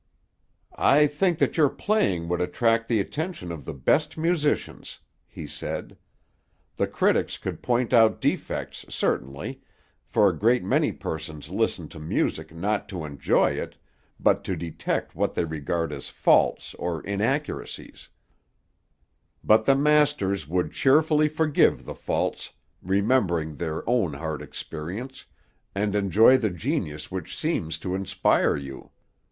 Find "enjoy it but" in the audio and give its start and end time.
13.05-14.43